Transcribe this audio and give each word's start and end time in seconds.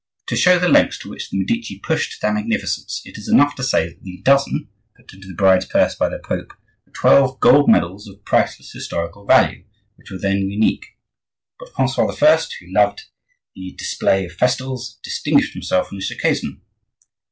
To 0.29 0.35
show 0.35 0.57
the 0.57 0.67
lengths 0.67 0.97
to 0.97 1.09
which 1.11 1.29
the 1.29 1.37
Medici 1.37 1.77
pushed 1.77 2.23
their 2.23 2.33
magnificence, 2.33 3.03
it 3.05 3.19
is 3.19 3.27
enough 3.27 3.53
to 3.53 3.63
say 3.63 3.87
that 3.87 4.01
the 4.01 4.19
"dozen" 4.23 4.67
put 4.97 5.13
into 5.13 5.27
the 5.27 5.35
bride's 5.35 5.67
purse 5.67 5.93
by 5.93 6.09
the 6.09 6.17
Pope 6.17 6.53
were 6.87 6.91
twelve 6.91 7.39
gold 7.39 7.69
medals 7.69 8.07
of 8.07 8.25
priceless 8.25 8.71
historical 8.71 9.27
value, 9.27 9.63
which 9.97 10.09
were 10.09 10.17
then 10.17 10.49
unique. 10.49 10.97
But 11.59 11.71
Francois 11.75 12.15
I., 12.19 12.41
who 12.59 12.73
loved 12.73 13.03
the 13.53 13.75
display 13.77 14.25
of 14.25 14.31
festivals, 14.31 14.97
distinguished 15.03 15.53
himself 15.53 15.89
on 15.91 15.99
this 15.99 16.09
occasion. 16.09 16.61